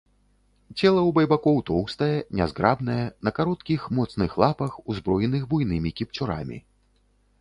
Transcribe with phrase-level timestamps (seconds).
[0.79, 6.57] Цела ў байбакоў тоўстае, нязграбнае, на кароткіх, моцных лапах, узброеных буйнымі кіпцюрамі.